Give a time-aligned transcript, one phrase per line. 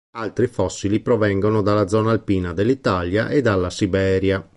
[0.15, 4.43] Altri fossili provengono dalla zona alpina dell'Italia e dalla Siberia.